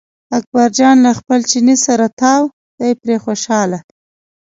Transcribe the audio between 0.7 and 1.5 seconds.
جان له خپل